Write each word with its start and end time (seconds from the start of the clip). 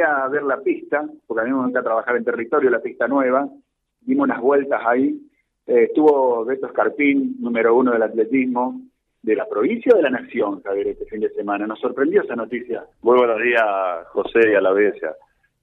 a 0.00 0.28
ver 0.28 0.42
la 0.42 0.60
pista, 0.60 1.08
porque 1.26 1.42
a 1.42 1.44
mí 1.44 1.52
me 1.52 1.64
gusta 1.64 1.82
trabajar 1.82 2.16
en 2.16 2.24
territorio, 2.24 2.70
la 2.70 2.80
pista 2.80 3.06
nueva, 3.08 3.48
dimos 4.00 4.24
unas 4.24 4.40
vueltas 4.40 4.80
ahí, 4.84 5.20
eh, 5.66 5.84
estuvo 5.84 6.44
Beto 6.44 6.66
Escarpín, 6.66 7.36
número 7.40 7.74
uno 7.76 7.92
del 7.92 8.02
atletismo, 8.02 8.80
de 9.22 9.36
la 9.36 9.46
provincia 9.46 9.92
o 9.92 9.96
de 9.96 10.02
la 10.02 10.10
nación, 10.10 10.62
Javier, 10.62 10.88
este 10.88 11.04
fin 11.06 11.20
de 11.20 11.30
semana. 11.30 11.66
Nos 11.66 11.78
sorprendió 11.78 12.22
esa 12.22 12.34
noticia. 12.34 12.84
Muy 13.02 13.18
buenos 13.18 13.40
días, 13.42 13.64
José 14.08 14.50
y 14.50 14.54
a 14.54 14.60
la 14.60 14.70
audiencia. 14.70 15.14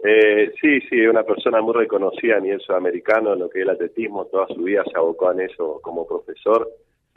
Eh, 0.03 0.53
sí, 0.61 0.79
sí, 0.81 1.07
una 1.07 1.23
persona 1.23 1.59
muy 1.61 1.73
reconocida 1.73 2.37
a 2.37 2.39
nivel 2.39 2.61
sudamericano 2.61 3.33
en 3.33 3.39
lo 3.39 3.49
que 3.49 3.59
es 3.59 3.63
el 3.63 3.71
atletismo, 3.71 4.25
toda 4.25 4.47
su 4.47 4.61
vida 4.61 4.83
se 4.83 4.95
abocó 4.95 5.31
en 5.31 5.41
eso 5.41 5.79
como 5.81 6.07
profesor 6.07 6.69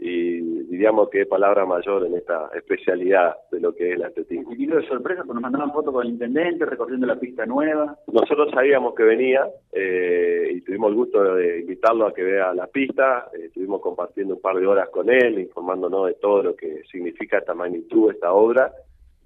y 0.03 0.41
diríamos 0.65 1.11
que 1.11 1.23
es 1.23 1.29
palabra 1.29 1.67
mayor 1.67 2.07
en 2.07 2.15
esta 2.15 2.51
especialidad 2.55 3.37
de 3.53 3.61
lo 3.61 3.75
que 3.75 3.91
es 3.91 3.97
el 3.97 4.05
atletismo. 4.05 4.51
Y 4.53 4.57
vino 4.57 4.77
de 4.77 4.87
sorpresa, 4.89 5.25
porque 5.25 5.35
nos 5.35 5.43
mandaron 5.43 5.73
fotos 5.73 5.93
con 5.93 6.07
el 6.07 6.13
intendente 6.13 6.65
recorriendo 6.65 7.07
la 7.07 7.21
pista 7.21 7.45
nueva. 7.45 7.99
Nosotros 8.11 8.51
sabíamos 8.51 8.95
que 8.95 9.03
venía 9.03 9.47
eh, 9.73 10.53
y 10.55 10.63
tuvimos 10.63 10.89
el 10.89 10.95
gusto 10.95 11.35
de 11.35 11.61
invitarlo 11.61 12.07
a 12.07 12.15
que 12.15 12.23
vea 12.23 12.55
la 12.55 12.67
pista, 12.67 13.29
eh, 13.35 13.47
estuvimos 13.47 13.83
compartiendo 13.83 14.37
un 14.37 14.41
par 14.41 14.57
de 14.57 14.67
horas 14.67 14.89
con 14.89 15.11
él, 15.11 15.39
informándonos 15.39 16.07
de 16.07 16.15
todo 16.15 16.43
lo 16.45 16.57
que 16.57 16.83
significa 16.91 17.39
esta 17.39 17.53
magnitud, 17.53 18.11
esta 18.11 18.33
obra, 18.33 18.73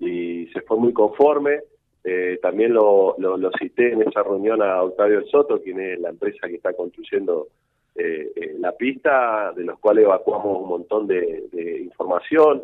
y 0.01 0.49
se 0.49 0.61
fue 0.63 0.77
muy 0.77 0.93
conforme. 0.93 1.61
Eh, 2.03 2.39
también 2.43 2.75
lo, 2.75 3.15
lo, 3.19 3.37
lo, 3.37 3.51
cité 3.59 3.93
en 3.93 4.03
esa 4.03 4.23
reunión 4.25 4.61
a 4.61 4.83
Octavio 4.83 5.21
El 5.21 5.27
Soto, 5.27 5.63
quien 5.63 5.81
es 5.81 6.01
la 6.01 6.11
empresa 6.11 6.49
que 6.49 6.57
está 6.57 6.75
construyendo 6.75 7.47
eh, 7.95 8.33
eh, 8.35 8.57
la 8.59 8.73
pista, 8.73 9.53
de 9.53 9.65
los 9.65 9.79
cuales 9.79 10.05
evacuamos 10.05 10.63
un 10.63 10.69
montón 10.69 11.07
de, 11.07 11.81
información. 11.83 12.63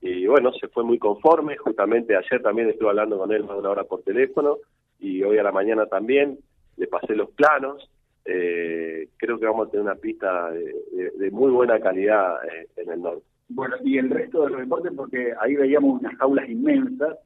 Y 0.00 0.26
bueno, 0.26 0.52
se 0.52 0.68
fue 0.68 0.84
muy 0.84 0.98
conforme. 0.98 1.56
Justamente 1.56 2.16
ayer 2.16 2.42
también 2.42 2.68
estuve 2.68 2.90
hablando 2.90 3.18
con 3.18 3.32
él 3.32 3.44
más 3.44 3.52
de 3.52 3.58
una 3.60 3.70
hora 3.70 3.84
por 3.84 4.02
teléfono 4.02 4.58
y 4.98 5.22
hoy 5.22 5.38
a 5.38 5.42
la 5.42 5.52
mañana 5.52 5.86
también 5.86 6.38
le 6.76 6.86
pasé 6.86 7.14
los 7.14 7.30
planos. 7.30 7.90
Eh, 8.24 9.08
creo 9.16 9.38
que 9.38 9.46
vamos 9.46 9.68
a 9.68 9.70
tener 9.70 9.84
una 9.84 9.94
pista 9.94 10.50
de, 10.50 11.30
muy 11.30 11.50
buena 11.52 11.78
calidad 11.80 12.44
eh, 12.44 12.68
en 12.76 12.90
el 12.90 13.02
norte. 13.02 13.24
Bueno, 13.48 13.76
y 13.84 13.98
el 13.98 14.10
resto 14.10 14.42
del 14.42 14.54
reporte, 14.54 14.90
porque 14.90 15.32
ahí 15.40 15.54
veíamos 15.54 16.00
unas 16.00 16.16
jaulas 16.16 16.48
inmensas. 16.48 17.16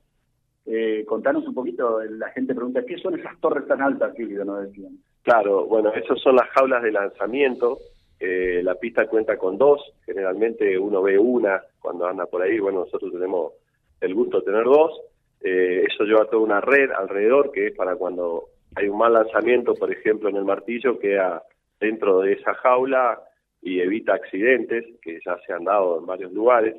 Eh, 0.67 1.05
contanos 1.06 1.46
un 1.46 1.55
poquito, 1.55 2.02
la 2.02 2.28
gente 2.30 2.55
pregunta, 2.55 2.84
¿qué 2.84 2.98
son 2.98 3.19
esas 3.19 3.39
torres 3.41 3.67
tan 3.67 3.80
altas, 3.80 4.14
Silvio? 4.14 4.44
Nos 4.44 4.62
decían. 4.62 4.98
Claro, 5.22 5.66
bueno, 5.66 5.92
esas 5.92 6.18
son 6.20 6.36
las 6.36 6.48
jaulas 6.50 6.82
de 6.82 6.92
lanzamiento. 6.92 7.78
Eh, 8.18 8.60
la 8.62 8.74
pista 8.74 9.06
cuenta 9.06 9.36
con 9.36 9.56
dos, 9.58 9.80
generalmente 10.04 10.78
uno 10.78 11.02
ve 11.02 11.18
una 11.18 11.62
cuando 11.80 12.06
anda 12.06 12.27
por 12.27 12.42
ahí, 12.42 12.58
bueno, 12.58 12.80
nosotros 12.80 13.12
tenemos 13.12 13.54
el 14.00 14.14
gusto 14.14 14.40
de 14.40 14.46
tener 14.46 14.64
dos. 14.64 15.00
Eh, 15.42 15.84
eso 15.88 16.04
lleva 16.04 16.27
toda 16.27 16.42
una 16.42 16.60
red 16.60 16.90
alrededor 16.90 17.50
que 17.50 17.68
es 17.68 17.77
para 17.77 17.96
cuando 17.96 18.44
hay 18.74 18.88
un 18.88 18.98
mal 18.98 19.12
lanzamiento, 19.12 19.74
por 19.74 19.90
ejemplo, 19.90 20.28
en 20.28 20.36
el 20.36 20.44
martillo, 20.44 20.98
queda 20.98 21.42
dentro 21.80 22.20
de 22.20 22.34
esa 22.34 22.55
jaula 22.55 23.20
y 23.62 23.80
evita 23.80 24.14
accidentes 24.14 24.84
que 25.02 25.18
ya 25.24 25.38
se 25.46 25.52
han 25.52 25.64
dado 25.64 25.98
en 25.98 26.06
varios 26.06 26.32
lugares. 26.32 26.77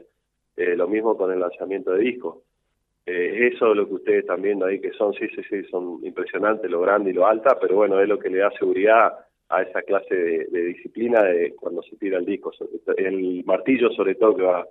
Eh, 0.55 0.75
lo 0.75 0.87
mismo 0.87 1.17
con 1.17 1.31
el 1.31 1.39
lanzamiento 1.39 1.91
de 1.91 2.03
disco. 2.03 2.43
Eh, 3.05 3.49
eso 3.53 3.71
es 3.71 3.77
lo 3.77 3.87
que 3.87 3.93
ustedes 3.95 4.19
están 4.19 4.41
viendo 4.41 4.65
ahí, 4.65 4.79
que 4.79 4.91
son, 4.91 5.13
sí, 5.13 5.27
sí, 5.35 5.41
sí, 5.49 5.63
son 5.69 5.99
impresionantes 6.03 6.69
lo 6.69 6.81
grande 6.81 7.09
y 7.09 7.13
lo 7.13 7.25
alta, 7.25 7.57
pero 7.59 7.75
bueno, 7.75 7.99
es 7.99 8.07
lo 8.07 8.19
que 8.19 8.29
le 8.29 8.39
da 8.39 8.51
seguridad 8.51 9.13
a 9.49 9.61
esa 9.63 9.81
clase 9.81 10.15
de, 10.15 10.63
disciplina 10.65 11.23
de 11.23 11.53
cuando 11.55 11.81
se 11.83 11.97
tira 11.97 12.19
el 12.19 12.25
disco, 12.25 12.51
el 12.97 13.43
martillo 13.45 13.89
sobre 13.91 14.15
todo 14.15 14.35
que 14.35 14.43
va, 14.43 14.65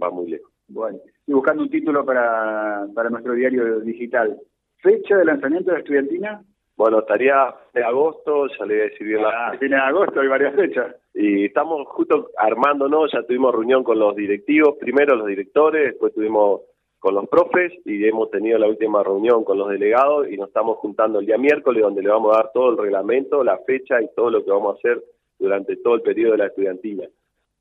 va 0.00 0.10
muy 0.10 0.30
lejos. 0.30 0.50
Bueno, 0.68 0.98
y 1.26 1.32
buscando 1.32 1.64
un 1.64 1.70
título 1.70 2.04
para, 2.04 2.86
para 2.94 3.10
nuestro 3.10 3.34
diario 3.34 3.80
digital. 3.80 4.38
¿Fecha 4.78 5.16
de 5.16 5.24
lanzamiento 5.24 5.70
de 5.70 5.74
la 5.74 5.80
estudiantina? 5.80 6.42
Bueno, 6.76 7.00
estaría 7.00 7.54
de 7.74 7.84
agosto, 7.84 8.46
ya 8.46 8.64
le 8.64 8.74
voy 8.74 8.80
a 8.80 8.84
decir 8.84 9.06
bien 9.06 9.22
la... 9.22 9.54
Tiene 9.58 9.76
ah, 9.76 9.88
agosto, 9.88 10.20
hay 10.20 10.28
varias 10.28 10.54
fechas. 10.54 10.96
Y 11.12 11.44
estamos 11.44 11.86
justo 11.88 12.30
armándonos, 12.38 13.12
ya 13.12 13.22
tuvimos 13.24 13.52
reunión 13.52 13.84
con 13.84 13.98
los 13.98 14.16
directivos, 14.16 14.76
primero 14.80 15.14
los 15.14 15.26
directores, 15.26 15.88
después 15.88 16.14
tuvimos 16.14 16.62
con 17.00 17.14
los 17.14 17.28
profes 17.28 17.72
y 17.86 18.06
hemos 18.06 18.30
tenido 18.30 18.58
la 18.58 18.68
última 18.68 19.02
reunión 19.02 19.42
con 19.42 19.58
los 19.58 19.70
delegados 19.70 20.30
y 20.30 20.36
nos 20.36 20.48
estamos 20.48 20.76
juntando 20.78 21.18
el 21.18 21.26
día 21.26 21.38
miércoles 21.38 21.82
donde 21.82 22.02
le 22.02 22.10
vamos 22.10 22.32
a 22.32 22.42
dar 22.42 22.52
todo 22.52 22.70
el 22.70 22.78
reglamento, 22.78 23.42
la 23.42 23.58
fecha 23.58 24.00
y 24.02 24.08
todo 24.14 24.30
lo 24.30 24.44
que 24.44 24.50
vamos 24.50 24.76
a 24.76 24.78
hacer 24.78 25.02
durante 25.38 25.76
todo 25.76 25.94
el 25.94 26.02
periodo 26.02 26.32
de 26.32 26.38
la 26.38 26.46
estudiantina. 26.46 27.08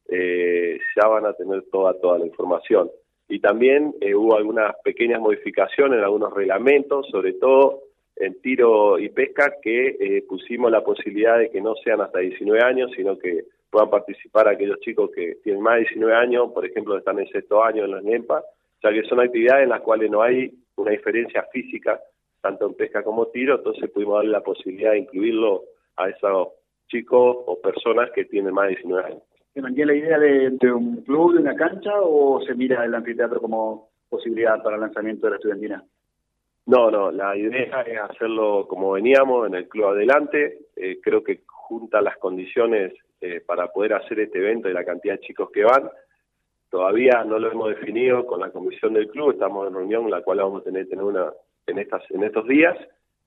Eh, 0.09 0.77
ya 0.95 1.07
van 1.07 1.25
a 1.25 1.33
tener 1.33 1.63
toda, 1.71 1.93
toda 1.99 2.19
la 2.19 2.25
información. 2.25 2.91
Y 3.29 3.39
también 3.39 3.95
eh, 4.01 4.13
hubo 4.13 4.35
algunas 4.35 4.75
pequeñas 4.83 5.21
modificaciones 5.21 5.99
en 5.99 6.03
algunos 6.03 6.33
reglamentos, 6.33 7.07
sobre 7.09 7.33
todo 7.33 7.83
en 8.17 8.41
tiro 8.41 8.99
y 8.99 9.07
pesca, 9.09 9.53
que 9.61 9.95
eh, 9.99 10.25
pusimos 10.27 10.69
la 10.69 10.83
posibilidad 10.83 11.37
de 11.37 11.49
que 11.49 11.61
no 11.61 11.75
sean 11.75 12.01
hasta 12.01 12.19
19 12.19 12.61
años, 12.61 12.91
sino 12.93 13.17
que 13.17 13.45
puedan 13.69 13.89
participar 13.89 14.49
aquellos 14.49 14.79
chicos 14.81 15.11
que 15.15 15.35
tienen 15.43 15.61
más 15.61 15.75
de 15.75 15.81
19 15.81 16.13
años, 16.13 16.51
por 16.51 16.65
ejemplo, 16.65 16.97
están 16.97 17.19
en 17.19 17.29
sexto 17.29 17.63
año 17.63 17.85
en 17.85 17.91
las 17.91 18.03
NEMPA, 18.03 18.43
o 18.79 18.81
sea 18.81 18.91
que 18.93 19.07
son 19.07 19.19
actividades 19.19 19.63
en 19.63 19.69
las 19.69 19.81
cuales 19.81 20.09
no 20.09 20.21
hay 20.21 20.53
una 20.77 20.91
diferencia 20.91 21.43
física, 21.51 21.99
tanto 22.41 22.65
en 22.65 22.75
pesca 22.75 23.03
como 23.03 23.27
tiro, 23.27 23.55
entonces 23.57 23.89
pudimos 23.91 24.15
darle 24.15 24.31
la 24.31 24.41
posibilidad 24.41 24.91
de 24.91 24.99
incluirlo 24.99 25.63
a 25.97 26.07
esos 26.07 26.47
chicos 26.87 27.37
o 27.45 27.59
personas 27.61 28.09
que 28.11 28.23
tienen 28.25 28.53
más 28.53 28.69
de 28.69 28.75
19 28.75 29.05
años. 29.05 29.23
¿Se 29.53 29.61
mantiene 29.61 29.93
la 29.93 29.97
idea 29.97 30.19
de, 30.19 30.71
un 30.71 31.03
club, 31.03 31.33
de 31.33 31.41
una 31.41 31.55
cancha 31.55 31.91
o 32.01 32.41
se 32.45 32.55
mira 32.55 32.85
el 32.85 32.95
anfiteatro 32.95 33.41
como 33.41 33.89
posibilidad 34.07 34.63
para 34.63 34.75
el 34.75 34.81
lanzamiento 34.81 35.27
de 35.27 35.31
la 35.31 35.35
estudiantina? 35.35 35.83
No, 36.67 36.89
no, 36.89 37.11
la 37.11 37.35
idea 37.35 37.81
es 37.81 37.99
hacerlo 37.99 38.65
como 38.69 38.91
veníamos 38.91 39.47
en 39.47 39.55
el 39.55 39.67
club 39.67 39.87
adelante. 39.87 40.59
Eh, 40.75 40.99
creo 41.03 41.21
que 41.23 41.41
junta 41.47 41.99
las 41.99 42.17
condiciones 42.17 42.93
eh, 43.19 43.41
para 43.45 43.67
poder 43.67 43.95
hacer 43.95 44.19
este 44.21 44.39
evento 44.39 44.69
y 44.69 44.73
la 44.73 44.85
cantidad 44.85 45.15
de 45.15 45.21
chicos 45.21 45.49
que 45.51 45.63
van. 45.63 45.89
Todavía 46.69 47.23
no 47.23 47.39
lo 47.39 47.51
hemos 47.51 47.69
definido 47.69 48.25
con 48.25 48.41
la 48.41 48.51
comisión 48.51 48.93
del 48.93 49.09
club, 49.09 49.31
estamos 49.31 49.67
en 49.67 49.73
reunión, 49.73 50.09
la 50.09 50.21
cual 50.21 50.37
vamos 50.37 50.61
a 50.61 50.65
tener, 50.65 50.87
una 51.01 51.33
en, 51.65 51.79
estas, 51.79 52.03
en 52.11 52.23
estos 52.23 52.47
días, 52.47 52.77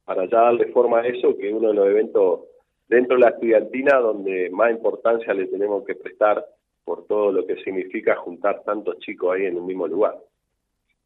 para 0.04 0.26
ya 0.26 0.42
darle 0.42 0.66
forma 0.66 1.00
a 1.00 1.06
eso, 1.06 1.36
que 1.36 1.48
es 1.48 1.54
uno 1.54 1.68
de 1.68 1.74
los 1.74 1.86
eventos 1.88 2.40
dentro 2.88 3.16
de 3.16 3.22
la 3.22 3.30
estudiantina 3.30 3.98
donde 3.98 4.50
más 4.50 4.70
importancia 4.70 5.34
le 5.34 5.46
tenemos 5.46 5.84
que 5.84 5.94
prestar 5.94 6.44
por 6.84 7.06
todo 7.06 7.32
lo 7.32 7.46
que 7.46 7.56
significa 7.62 8.16
juntar 8.16 8.62
tantos 8.64 8.98
chicos 8.98 9.34
ahí 9.34 9.46
en 9.46 9.56
un 9.56 9.66
mismo 9.66 9.88
lugar. 9.88 10.16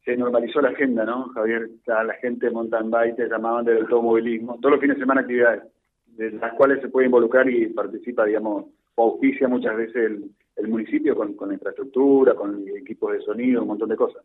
Se 0.05 0.15
normalizó 0.15 0.61
la 0.61 0.69
agenda, 0.69 1.05
¿no, 1.05 1.29
Javier? 1.29 1.69
La 1.85 2.13
gente 2.21 2.47
de 2.47 2.51
mountain 2.51 2.89
bike 2.89 3.15
te 3.15 3.27
llamaban 3.27 3.65
del 3.65 3.81
automovilismo, 3.81 4.57
todos 4.61 4.73
los 4.73 4.81
fines 4.81 4.97
de 4.97 5.01
semana 5.01 5.21
actividades, 5.21 5.63
de 6.05 6.31
las 6.31 6.53
cuales 6.53 6.81
se 6.81 6.89
puede 6.89 7.07
involucrar 7.07 7.49
y 7.49 7.67
participa, 7.67 8.25
digamos, 8.25 8.65
auspicia 8.95 9.47
muchas 9.47 9.75
veces 9.75 9.95
el, 9.95 10.29
el 10.57 10.67
municipio 10.67 11.15
con, 11.15 11.33
con 11.33 11.51
infraestructura, 11.53 12.33
con 12.35 12.67
equipos 12.67 13.13
de 13.13 13.21
sonido, 13.21 13.61
un 13.61 13.69
montón 13.69 13.89
de 13.89 13.95
cosas. 13.95 14.23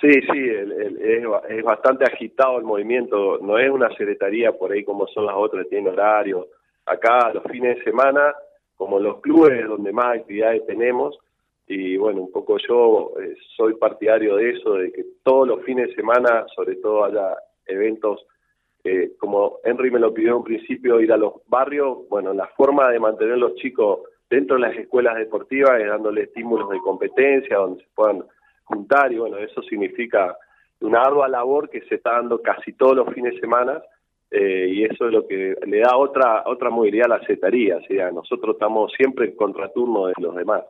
Sí, 0.00 0.12
sí, 0.12 0.50
es, 0.50 1.64
bastante 1.64 2.04
agitado 2.04 2.58
el 2.58 2.64
movimiento, 2.64 3.38
no 3.38 3.58
es 3.58 3.70
una 3.70 3.88
secretaría 3.96 4.52
por 4.52 4.70
ahí 4.70 4.84
como 4.84 5.06
son 5.08 5.26
las 5.26 5.34
otras, 5.34 5.68
tienen 5.68 5.92
horario. 5.92 6.48
Acá 6.84 7.32
los 7.32 7.42
fines 7.44 7.78
de 7.78 7.84
semana, 7.84 8.34
como 8.76 9.00
los 9.00 9.20
clubes 9.20 9.66
donde 9.66 9.92
más 9.92 10.18
actividades 10.18 10.66
tenemos, 10.66 11.18
y 11.66 11.96
bueno, 11.96 12.20
un 12.20 12.30
poco 12.30 12.58
yo 12.58 13.12
eh, 13.20 13.34
soy 13.56 13.74
partidario 13.74 14.36
de 14.36 14.50
eso, 14.50 14.74
de 14.74 14.92
que 14.92 15.04
todos 15.22 15.48
los 15.48 15.62
fines 15.64 15.88
de 15.88 15.94
semana, 15.94 16.46
sobre 16.54 16.76
todo 16.76 17.04
haya 17.04 17.36
eventos, 17.66 18.26
eh, 18.84 19.12
como 19.18 19.58
Henry 19.64 19.90
me 19.90 19.98
lo 19.98 20.12
pidió 20.12 20.36
en 20.36 20.44
principio, 20.44 21.00
ir 21.00 21.12
a 21.12 21.16
los 21.16 21.34
barrios, 21.46 22.08
bueno, 22.08 22.32
la 22.34 22.46
forma 22.48 22.90
de 22.90 23.00
mantener 23.00 23.38
los 23.38 23.54
chicos 23.56 24.00
dentro 24.30 24.56
de 24.56 24.62
las 24.62 24.76
escuelas 24.76 25.16
deportivas, 25.16 25.78
dándole 25.86 26.22
estímulos 26.22 26.68
de 26.70 26.78
competencia, 26.78 27.56
donde 27.56 27.82
se 27.82 27.88
puedan 27.94 28.24
juntar, 28.64 29.12
y 29.12 29.18
bueno, 29.18 29.38
eso 29.38 29.62
significa 29.62 30.36
una 30.80 31.02
ardua 31.02 31.28
labor 31.28 31.70
que 31.70 31.80
se 31.82 31.96
está 31.96 32.12
dando 32.12 32.40
casi 32.42 32.72
todos 32.74 32.96
los 32.96 33.12
fines 33.14 33.34
de 33.34 33.40
semana, 33.40 33.82
eh, 34.30 34.68
y 34.70 34.84
eso 34.84 35.06
es 35.06 35.12
lo 35.12 35.26
que 35.26 35.56
le 35.66 35.78
da 35.80 35.96
otra 35.96 36.42
otra 36.46 36.68
movilidad 36.68 37.10
a 37.10 37.18
la 37.18 37.26
setaría, 37.26 37.78
o 37.78 37.82
sea, 37.82 38.10
nosotros 38.10 38.54
estamos 38.54 38.92
siempre 38.92 39.26
en 39.26 39.36
contraturno 39.36 40.06
de 40.08 40.14
los 40.18 40.34
demás. 40.34 40.62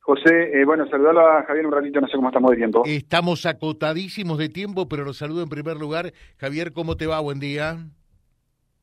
José, 0.00 0.60
eh, 0.60 0.64
bueno, 0.64 0.86
saludarlo 0.88 1.20
a 1.28 1.44
Javier 1.44 1.66
un 1.66 1.72
ratito, 1.72 2.00
no 2.00 2.08
sé 2.08 2.16
cómo 2.16 2.28
estamos 2.28 2.50
de 2.50 2.56
tiempo. 2.56 2.82
Estamos 2.86 3.46
acotadísimos 3.46 4.38
de 4.38 4.48
tiempo, 4.48 4.88
pero 4.88 5.04
lo 5.04 5.12
saludo 5.12 5.42
en 5.42 5.48
primer 5.48 5.76
lugar. 5.76 6.12
Javier, 6.38 6.72
¿cómo 6.72 6.96
te 6.96 7.06
va? 7.06 7.20
Buen 7.20 7.38
día. 7.38 7.76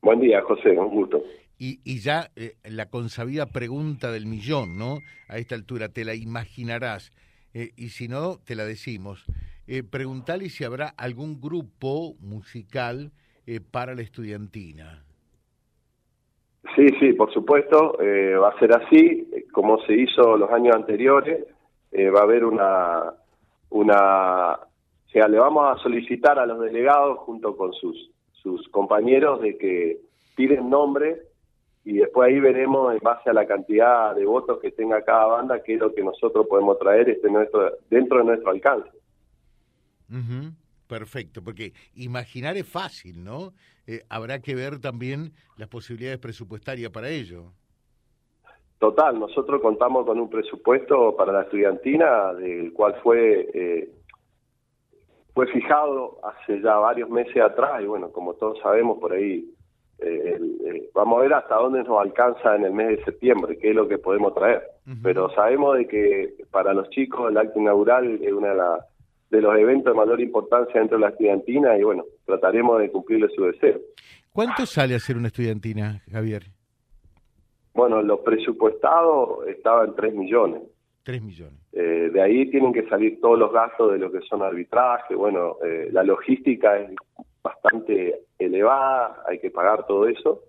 Buen 0.01 0.21
día, 0.21 0.41
José, 0.41 0.77
un 0.77 0.89
gusto. 0.89 1.21
Y, 1.59 1.81
y 1.83 1.99
ya 1.99 2.31
eh, 2.35 2.55
la 2.63 2.89
consabida 2.89 3.45
pregunta 3.47 4.11
del 4.11 4.25
millón, 4.25 4.77
¿no? 4.77 4.99
A 5.27 5.37
esta 5.37 5.55
altura, 5.55 5.89
te 5.89 6.05
la 6.05 6.15
imaginarás. 6.15 7.11
Eh, 7.53 7.71
y 7.77 7.89
si 7.89 8.07
no, 8.07 8.37
te 8.45 8.55
la 8.55 8.65
decimos. 8.65 9.25
Eh, 9.67 9.83
preguntale 9.83 10.49
si 10.49 10.63
habrá 10.63 10.93
algún 10.97 11.41
grupo 11.41 12.15
musical 12.19 13.11
eh, 13.45 13.59
para 13.59 13.95
la 13.95 14.01
estudiantina. 14.01 15.03
Sí, 16.75 16.87
sí, 16.99 17.13
por 17.13 17.33
supuesto, 17.33 17.97
va 17.97 18.49
a 18.49 18.59
ser 18.59 18.75
así, 18.75 19.27
como 19.53 19.79
se 19.85 19.93
hizo 19.93 20.37
los 20.37 20.51
años 20.51 20.75
anteriores, 20.75 21.45
va 21.93 22.19
a 22.19 22.23
haber 22.23 22.43
una, 22.43 23.13
una 23.69 24.53
O 24.53 25.09
sea, 25.11 25.27
le 25.27 25.39
vamos 25.39 25.63
a 25.65 25.81
solicitar 25.81 26.37
a 26.37 26.45
los 26.45 26.59
delegados 26.59 27.19
junto 27.19 27.55
con 27.55 27.73
sus, 27.73 28.11
sus 28.33 28.67
compañeros 28.69 29.41
de 29.41 29.57
que 29.57 29.99
piden 30.35 30.69
nombre 30.69 31.28
y 31.89 31.97
después 31.97 32.29
ahí 32.29 32.39
veremos 32.39 32.93
en 32.93 32.99
base 32.99 33.31
a 33.31 33.33
la 33.33 33.47
cantidad 33.47 34.13
de 34.13 34.23
votos 34.23 34.59
que 34.59 34.69
tenga 34.69 35.03
cada 35.03 35.25
banda 35.25 35.63
qué 35.63 35.73
es 35.73 35.79
lo 35.79 35.91
que 35.91 36.03
nosotros 36.03 36.45
podemos 36.47 36.77
traer 36.77 37.09
este 37.09 37.31
nuestro, 37.31 37.77
dentro 37.89 38.19
de 38.19 38.25
nuestro 38.25 38.51
alcance. 38.51 38.91
Perfecto, 40.87 41.43
porque 41.43 41.73
imaginar 41.95 42.57
es 42.57 42.71
fácil, 42.71 43.23
¿no? 43.23 43.53
Eh, 43.87 44.03
habrá 44.07 44.39
que 44.39 44.53
ver 44.53 44.79
también 44.79 45.33
las 45.57 45.67
posibilidades 45.67 46.19
presupuestarias 46.19 46.91
para 46.91 47.09
ello. 47.09 47.53
Total, 48.77 49.19
nosotros 49.19 49.59
contamos 49.59 50.05
con 50.05 50.19
un 50.19 50.29
presupuesto 50.29 51.15
para 51.15 51.33
la 51.33 51.41
estudiantina, 51.41 52.35
del 52.35 52.71
cual 52.71 52.99
fue 53.01 53.49
eh, 53.51 53.89
fue 55.33 55.47
fijado 55.47 56.19
hace 56.23 56.61
ya 56.61 56.75
varios 56.75 57.09
meses 57.09 57.41
atrás 57.41 57.81
y 57.81 57.85
bueno, 57.87 58.11
como 58.11 58.35
todos 58.35 58.59
sabemos 58.59 58.99
por 58.99 59.13
ahí, 59.13 59.55
eh, 60.01 60.89
vamos 60.93 61.19
a 61.19 61.21
ver 61.21 61.33
hasta 61.33 61.55
dónde 61.55 61.83
nos 61.83 61.99
alcanza 61.99 62.55
en 62.55 62.65
el 62.65 62.73
mes 62.73 62.97
de 62.97 63.03
septiembre, 63.05 63.57
qué 63.57 63.69
es 63.69 63.75
lo 63.75 63.87
que 63.87 63.97
podemos 63.97 64.33
traer. 64.33 64.63
Pero 65.03 65.29
sabemos 65.31 65.77
de 65.77 65.87
que 65.87 66.33
para 66.51 66.73
los 66.73 66.89
chicos 66.89 67.29
el 67.29 67.37
acto 67.37 67.59
inaugural 67.59 68.19
es 68.21 68.31
uno 68.31 68.47
de, 68.47 69.37
de 69.37 69.41
los 69.41 69.57
eventos 69.57 69.93
de 69.93 69.97
mayor 69.97 70.19
importancia 70.19 70.79
dentro 70.79 70.97
de 70.97 71.03
la 71.03 71.09
estudiantina 71.09 71.77
y 71.77 71.83
bueno, 71.83 72.05
trataremos 72.25 72.79
de 72.79 72.91
cumplirle 72.91 73.29
su 73.35 73.45
deseo. 73.45 73.79
¿Cuánto 74.31 74.65
sale 74.65 74.95
hacer 74.95 75.17
una 75.17 75.27
estudiantina, 75.27 76.01
Javier? 76.11 76.43
Bueno, 77.73 78.01
lo 78.01 78.23
presupuestado 78.23 79.45
estaba 79.45 79.85
en 79.85 79.95
3 79.95 80.13
millones. 80.13 80.61
3 81.03 81.21
millones. 81.21 81.59
Eh, 81.71 82.09
de 82.11 82.21
ahí 82.21 82.49
tienen 82.49 82.73
que 82.73 82.87
salir 82.87 83.19
todos 83.21 83.37
los 83.37 83.51
gastos 83.51 83.91
de 83.91 83.99
lo 83.99 84.11
que 84.11 84.21
son 84.21 84.41
arbitraje, 84.41 85.15
bueno, 85.15 85.57
eh, 85.63 85.89
la 85.91 86.03
logística 86.03 86.77
es 86.77 86.91
bastante 87.41 88.21
elevada, 88.39 89.23
hay 89.27 89.39
que 89.39 89.51
pagar 89.51 89.85
todo 89.85 90.07
eso 90.07 90.43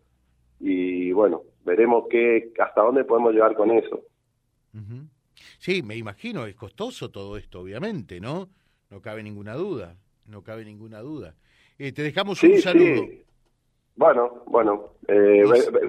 y 0.61 1.13
bueno, 1.13 1.43
veremos 1.65 2.05
qué, 2.09 2.53
hasta 2.59 2.83
dónde 2.83 3.05
podemos 3.05 3.33
llegar 3.33 3.55
con 3.55 3.71
eso. 3.71 4.01
Sí, 5.59 5.83
me 5.83 5.97
imagino, 5.97 6.47
es 6.47 6.55
costoso 6.55 7.11
todo 7.11 7.37
esto, 7.37 7.61
obviamente, 7.61 8.21
¿no? 8.21 8.49
No 8.91 9.01
cabe 9.01 9.23
ninguna 9.23 9.55
duda, 9.55 9.97
no 10.27 10.43
cabe 10.43 10.65
ninguna 10.65 11.01
duda. 11.01 11.35
Eh, 11.79 11.93
te 11.93 12.03
dejamos 12.03 12.43
un 12.43 12.59
saludo. 12.59 13.03
Bueno, 13.97 14.43
bueno, 14.47 14.95
eh, 15.09 15.45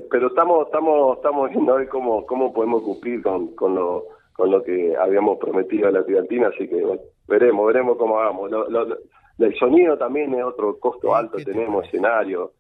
pero 0.10 0.28
estamos 0.28 0.66
estamos 0.66 1.18
estamos 1.18 1.50
viendo 1.50 1.74
a 1.74 1.78
ver 1.78 1.88
cómo 1.88 2.26
cómo 2.26 2.52
podemos 2.52 2.82
cumplir 2.84 3.22
con 3.22 3.56
con 3.56 3.76
lo 3.76 4.06
con 4.34 4.52
lo 4.52 4.64
que 4.64 4.96
habíamos 4.98 5.38
prometido 5.38 5.88
a 5.88 5.92
la 5.92 6.00
estudiantina, 6.00 6.48
así 6.48 6.68
que 6.68 6.82
bueno, 6.82 7.02
veremos 7.28 7.68
veremos 7.68 7.98
cómo 7.98 8.20
hagamos. 8.20 8.52
Lo, 8.52 8.98
el 9.46 9.56
sonido 9.58 9.98
también 9.98 10.34
es 10.34 10.44
otro 10.44 10.80
costo 10.80 11.16
alto, 11.16 11.38
tenemos 11.38 11.86
escenario, 11.86 12.54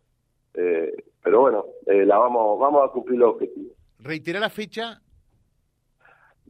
eh, 0.54 0.92
pero 1.24 1.42
bueno, 1.42 1.66
eh, 1.86 2.06
la 2.06 2.18
vamos 2.18 2.60
vamos 2.60 2.83
a 2.83 2.92
cumplir 2.92 3.19
los 3.19 3.36
objetivos. 3.36 3.74
Reitera 4.00 4.39
la 4.39 4.50
fecha. 4.50 5.00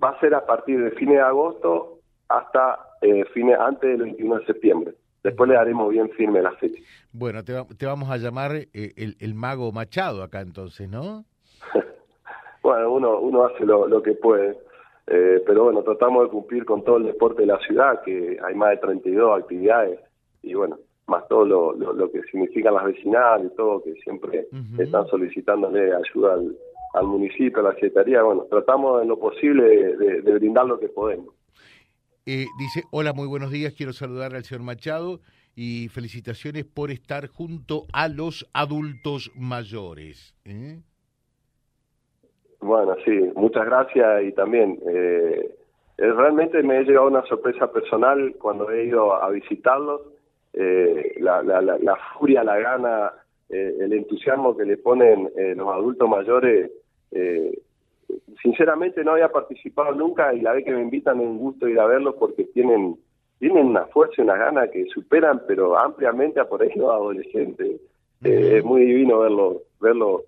Va 0.01 0.09
a 0.09 0.19
ser 0.19 0.33
a 0.33 0.45
partir 0.45 0.81
de 0.81 0.91
fines 0.91 1.15
de 1.15 1.21
agosto 1.21 1.99
hasta 2.27 2.79
eh, 3.01 3.25
fines 3.33 3.57
antes 3.59 3.89
del 3.89 4.03
21 4.03 4.39
de 4.39 4.45
septiembre. 4.45 4.93
Después 5.23 5.49
le 5.49 5.55
daremos 5.55 5.89
bien 5.91 6.09
firme 6.11 6.41
la 6.41 6.53
fecha. 6.53 6.81
Bueno, 7.11 7.43
te, 7.43 7.53
te 7.77 7.85
vamos 7.85 8.09
a 8.09 8.17
llamar 8.17 8.55
eh, 8.55 8.67
el, 8.73 9.17
el, 9.19 9.35
mago 9.35 9.71
Machado 9.71 10.23
acá 10.23 10.41
entonces, 10.41 10.89
¿no? 10.89 11.25
bueno, 12.63 12.91
uno, 12.91 13.19
uno 13.19 13.45
hace 13.45 13.65
lo, 13.65 13.87
lo 13.87 14.01
que 14.01 14.13
puede. 14.13 14.57
Pero 15.05 15.65
bueno, 15.65 15.83
tratamos 15.83 16.23
de 16.23 16.29
cumplir 16.29 16.63
con 16.63 16.85
todo 16.85 16.95
el 16.95 17.03
deporte 17.03 17.41
de 17.41 17.47
la 17.47 17.59
ciudad, 17.59 18.01
que 18.01 18.37
hay 18.47 18.55
más 18.55 18.69
de 18.69 18.77
32 18.77 19.41
actividades, 19.41 19.99
y 20.41 20.53
bueno, 20.53 20.77
más 21.07 21.27
todo 21.27 21.45
lo, 21.45 21.73
lo, 21.73 22.11
que 22.11 22.21
significan 22.23 22.73
las 22.73 22.85
vecinales, 22.85 23.53
todo, 23.55 23.83
que 23.83 23.93
siempre 23.95 24.47
están 24.77 25.05
solicitándole 25.07 25.93
ayuda 25.93 26.33
al, 26.33 26.55
al, 26.93 27.05
municipio, 27.05 27.59
a 27.59 27.63
la 27.63 27.73
Secretaría. 27.73 28.23
Bueno, 28.23 28.45
tratamos 28.49 29.01
en 29.01 29.09
lo 29.09 29.19
posible 29.19 29.63
de, 29.97 30.21
de 30.21 30.33
brindar 30.33 30.65
lo 30.65 30.79
que 30.79 30.87
podemos. 30.87 31.33
Eh, 32.25 32.45
dice, 32.59 32.83
hola, 32.91 33.13
muy 33.13 33.27
buenos 33.27 33.51
días, 33.51 33.73
quiero 33.75 33.93
saludar 33.93 34.35
al 34.35 34.43
señor 34.43 34.63
Machado 34.63 35.21
y 35.55 35.89
felicitaciones 35.89 36.65
por 36.65 36.91
estar 36.91 37.27
junto 37.27 37.85
a 37.93 38.07
los 38.07 38.47
adultos 38.53 39.31
mayores. 39.35 40.35
¿eh? 40.45 40.79
Bueno, 42.59 42.95
sí, 43.03 43.19
muchas 43.35 43.65
gracias 43.65 44.23
y 44.23 44.33
también 44.33 44.79
eh, 44.87 45.55
realmente 45.97 46.61
me 46.61 46.77
he 46.77 46.83
llegado 46.83 47.07
una 47.07 47.25
sorpresa 47.25 47.71
personal 47.71 48.35
cuando 48.39 48.69
he 48.69 48.85
ido 48.85 49.15
a 49.15 49.27
visitarlos, 49.31 50.01
la, 51.19 51.41
la, 51.43 51.61
la, 51.61 51.77
la, 51.77 51.95
furia, 52.17 52.43
la 52.43 52.57
gana, 52.57 53.11
el 53.49 53.93
entusiasmo 53.93 54.55
que 54.55 54.65
le 54.65 54.77
ponen 54.77 55.29
los 55.55 55.67
adultos 55.67 56.09
mayores 56.09 56.71
sinceramente 58.41 59.03
no 59.03 59.11
había 59.11 59.29
participado 59.29 59.93
nunca 59.93 60.33
y 60.33 60.41
la 60.41 60.53
vez 60.53 60.65
que 60.65 60.71
me 60.71 60.81
invitan 60.81 61.19
es 61.19 61.27
un 61.27 61.37
gusto 61.37 61.67
ir 61.67 61.79
a 61.79 61.85
verlos 61.85 62.15
porque 62.19 62.45
tienen 62.45 62.97
tienen 63.39 63.67
una 63.67 63.85
fuerza 63.87 64.15
y 64.17 64.21
una 64.21 64.35
gana 64.35 64.67
que 64.69 64.85
superan 64.85 65.41
pero 65.47 65.77
ampliamente 65.79 66.39
a 66.39 66.47
por 66.47 66.61
ahí 66.61 66.69
los 66.75 66.91
adolescentes. 66.91 67.81
Eh, 68.23 68.57
es 68.57 68.63
muy 68.63 68.85
divino 68.85 69.19
verlo 69.19 69.63
verlo 69.79 70.23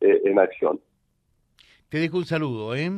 eh, 0.00 0.20
en 0.24 0.38
acción. 0.38 0.80
Te 1.88 1.98
dejo 1.98 2.18
un 2.18 2.26
saludo, 2.26 2.74
¿eh? 2.74 2.90